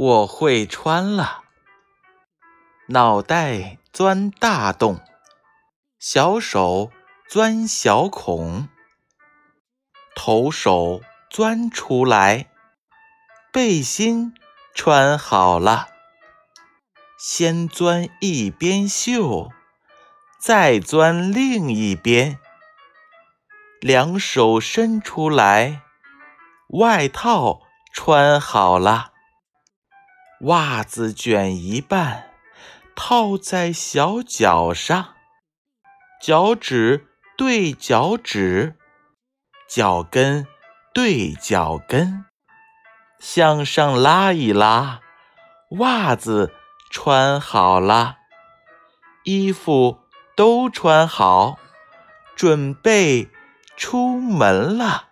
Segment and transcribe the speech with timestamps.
[0.00, 1.42] 我会穿了。
[2.86, 5.00] 脑袋钻大洞，
[5.98, 6.92] 小手
[7.28, 8.68] 钻小孔，
[10.14, 12.48] 头手钻出来，
[13.52, 14.32] 背心
[14.72, 15.88] 穿好了。
[17.18, 19.50] 先钻一边袖，
[20.38, 22.38] 再钻另一边，
[23.80, 25.82] 两手伸出来，
[26.68, 27.62] 外套
[27.92, 29.14] 穿好了。
[30.42, 32.30] 袜子卷一半，
[32.94, 35.14] 套在小脚上，
[36.22, 37.06] 脚趾
[37.36, 38.76] 对脚趾，
[39.68, 40.46] 脚跟
[40.94, 42.24] 对脚跟，
[43.18, 45.00] 向上拉一拉，
[45.78, 46.54] 袜子。
[46.90, 48.16] 穿好了，
[49.24, 50.00] 衣服
[50.34, 51.58] 都穿好，
[52.34, 53.28] 准备
[53.76, 55.08] 出门了。